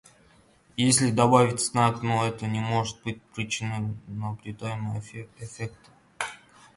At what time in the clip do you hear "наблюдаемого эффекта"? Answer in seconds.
4.07-5.91